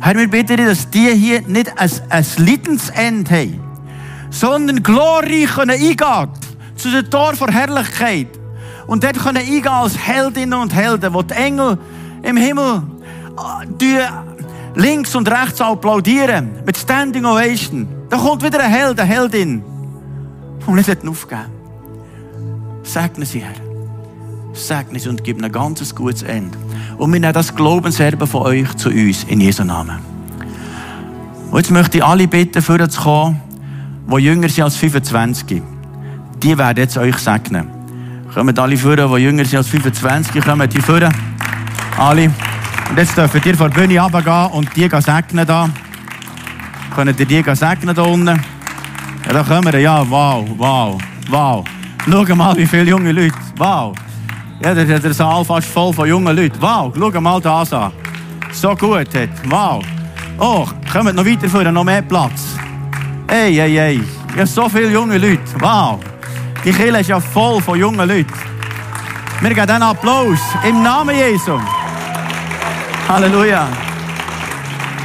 [0.00, 3.60] Herr, wir bitten dich, dass die hier nicht ein, ein Leidensende haben,
[4.30, 6.28] sondern glorreich können eingehen
[6.76, 8.28] zu dem Tor der Herrlichkeit.
[8.86, 11.78] Und dort können eingehen als Heldinnen und Helden, wo die Engel
[12.22, 12.82] im Himmel
[13.36, 13.98] äh, die
[14.74, 17.88] links und rechts applaudieren mit Standing Ovation.
[18.08, 19.64] Da kommt wieder ein Held, eine Heldin.
[20.64, 21.46] Und wir sollten aufgeben.
[22.82, 23.67] Segne sie, Herr.
[24.58, 26.56] Segne sie und gib ein ganz gutes Ende.
[26.96, 29.98] Und wir nehmen das Glaubenserbe von euch zu uns in Jesu Namen.
[31.50, 33.40] Und jetzt möchte ich alle bitten, vorher zu kommen,
[34.06, 35.62] die jünger sind als 25.
[36.42, 37.68] Die werden jetzt euch segnen.
[38.34, 41.00] Kommen alle vor, die jünger sind als 25, kommen die vor.
[41.96, 42.30] Alle.
[42.90, 45.68] Und jetzt dürfen ihr vor die Bühne runtergehen und die segnen da.
[46.94, 48.40] Könnt ihr die segnen da unten?
[49.26, 49.80] Ja, da kommen wir.
[49.80, 50.98] Ja, wow, wow,
[51.28, 51.64] wow.
[52.04, 53.34] Schau mal, wie viele junge Leute.
[53.56, 53.94] Wow.
[54.60, 56.60] Ja, der, der Saal fast voll von jungen Leuten.
[56.60, 57.92] Wow, schau mal das an.
[58.52, 59.28] So gut hat.
[59.48, 59.84] Wow.
[60.38, 62.56] Oh, kommt noch weiter vor, noch mehr Platz.
[63.28, 64.00] Hey, hey, hey.
[64.36, 65.42] Ja, so viele junge Leute.
[65.60, 66.00] Wow.
[66.64, 68.32] Die Kirche ist ja voll von jungen Leuten.
[69.40, 71.60] Wir geben einen Applaus im Namen Jesu.
[73.08, 73.68] Halleluja.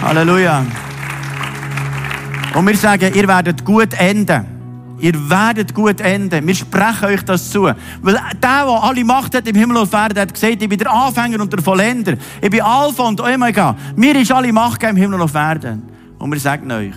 [0.02, 0.66] Halleluja.
[2.56, 4.53] Und wir sagen, ihr werdet gut enden.
[5.04, 6.48] Ihr werdet gut enden.
[6.48, 7.64] Wir sprechen euch das zu.
[7.64, 7.76] Weil
[8.14, 11.42] der, der alle Macht hat im Himmel und Erde, hat gesagt, ich bin der Anfänger
[11.42, 12.14] und der Vollender.
[12.40, 13.76] Ich bin Alpha und Omega.
[13.98, 15.78] Mir ist alle Macht im Himmel und Erde.
[16.20, 16.94] Und wir sagen euch.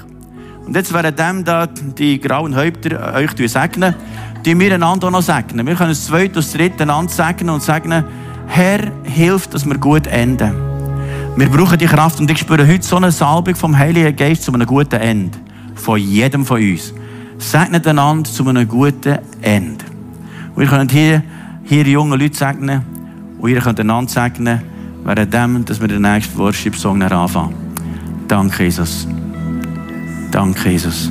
[0.65, 3.97] Und jetzt während dem da die grauen Häupter euch segnen,
[4.45, 5.67] die wir einander auch noch segnen.
[5.67, 8.05] Wir können das zweite und das dritte einander segnen und sagen,
[8.47, 10.55] Herr, hilf, dass wir gut enden.
[11.35, 14.53] Wir brauchen die Kraft und ich spüre heute so eine Salbung vom Heiligen Geist zu
[14.53, 15.37] einem guten Ende.
[15.75, 16.95] Von jedem von uns.
[17.39, 19.85] Segnet einander zu einem guten Ende.
[20.55, 21.23] Und ihr könnt hier,
[21.65, 22.83] hier junge Leute segnen
[23.39, 24.63] und ihr könnt einander segnen,
[25.05, 27.55] während dem, dass wir den nächsten Worship-Song anfangen.
[28.27, 29.07] Danke, Jesus.
[30.31, 31.11] Danke, Jesus.